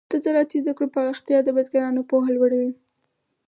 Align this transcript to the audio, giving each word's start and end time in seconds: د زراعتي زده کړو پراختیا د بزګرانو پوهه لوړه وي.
د 0.11 0.13
زراعتي 0.23 0.57
زده 0.63 0.73
کړو 0.77 0.93
پراختیا 0.95 1.37
د 1.43 1.49
بزګرانو 1.55 2.07
پوهه 2.09 2.29
لوړه 2.35 2.57
وي. 2.61 2.71